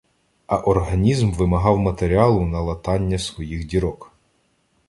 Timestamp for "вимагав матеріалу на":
1.31-2.61